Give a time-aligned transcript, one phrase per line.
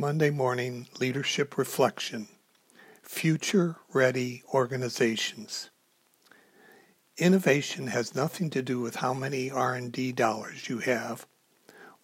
[0.00, 2.28] Monday Morning Leadership Reflection
[3.02, 5.70] Future Ready Organizations
[7.16, 11.26] Innovation has nothing to do with how many R&D dollars you have.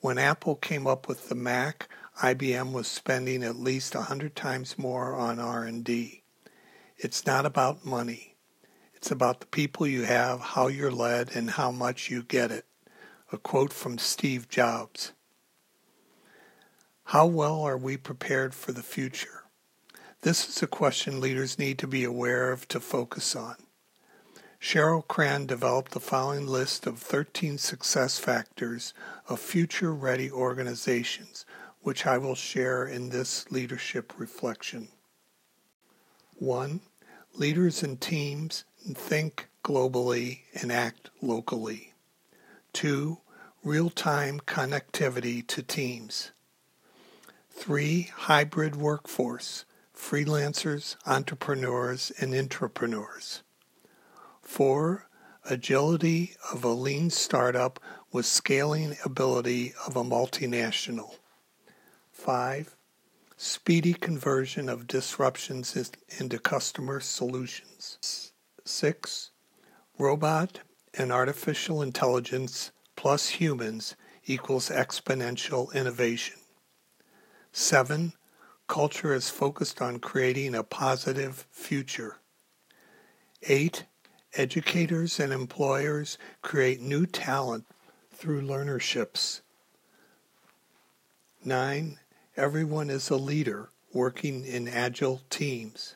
[0.00, 1.88] When Apple came up with the Mac,
[2.20, 6.24] IBM was spending at least a 100 times more on R&D.
[6.96, 8.34] It's not about money.
[8.94, 12.66] It's about the people you have, how you're led, and how much you get it.
[13.30, 15.12] A quote from Steve Jobs.
[17.14, 19.44] How well are we prepared for the future?
[20.22, 23.54] This is a question leaders need to be aware of to focus on.
[24.60, 28.94] Cheryl Cran developed the following list of 13 success factors
[29.28, 31.46] of future ready organizations,
[31.82, 34.88] which I will share in this leadership reflection.
[36.40, 36.80] 1.
[37.34, 41.92] Leaders and teams think globally and act locally.
[42.72, 43.18] 2.
[43.62, 46.32] Real time connectivity to teams.
[47.56, 49.64] Three, hybrid workforce,
[49.96, 53.40] freelancers, entrepreneurs, and intrapreneurs.
[54.42, 55.08] Four,
[55.48, 57.80] agility of a lean startup
[58.12, 61.14] with scaling ability of a multinational.
[62.12, 62.76] Five,
[63.36, 68.32] speedy conversion of disruptions into customer solutions.
[68.64, 69.30] Six,
[69.98, 70.60] robot
[70.92, 76.36] and artificial intelligence plus humans equals exponential innovation.
[77.56, 78.14] Seven,
[78.66, 82.16] culture is focused on creating a positive future.
[83.44, 83.84] Eight,
[84.34, 87.64] educators and employers create new talent
[88.12, 89.40] through learnerships.
[91.44, 92.00] Nine,
[92.36, 95.94] everyone is a leader working in agile teams.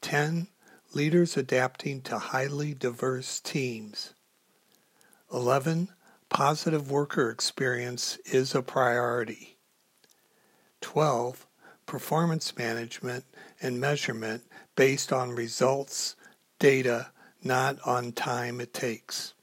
[0.00, 0.48] 10.
[0.92, 4.14] Leaders adapting to highly diverse teams.
[5.32, 5.90] 11.
[6.28, 9.59] Positive worker experience is a priority.
[10.80, 11.46] 12.
[11.86, 13.24] Performance management
[13.60, 14.44] and measurement
[14.76, 16.16] based on results,
[16.58, 17.10] data,
[17.42, 19.34] not on time it takes.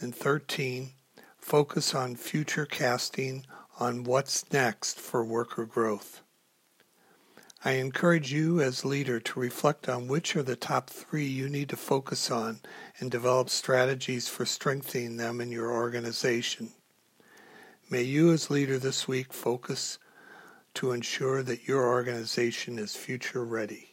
[0.00, 0.90] And 13.
[1.38, 3.46] Focus on future casting
[3.78, 6.22] on what's next for worker growth.
[7.64, 11.68] I encourage you as leader to reflect on which are the top three you need
[11.68, 12.58] to focus on
[12.98, 16.70] and develop strategies for strengthening them in your organization.
[17.88, 19.98] May you as leader this week focus
[20.74, 23.91] to ensure that your organization is future ready.